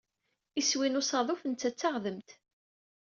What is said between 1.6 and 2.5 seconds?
d taɣdemt.